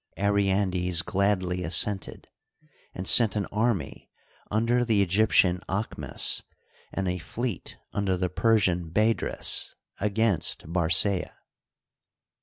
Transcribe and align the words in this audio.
Aryandes 0.17 1.03
gladly 1.03 1.61
assented, 1.63 2.27
and 2.95 3.07
sent 3.07 3.35
an 3.35 3.45
army 3.51 4.09
under 4.49 4.83
the 4.83 5.03
Egyptian 5.03 5.59
Aahmes 5.69 6.41
and 6.91 7.07
a 7.07 7.19
fleet 7.19 7.77
under 7.93 8.17
the 8.17 8.27
Persian 8.29 8.89
Badres 8.89 9.75
against 9.99 10.63
Barcaea. 10.65 11.35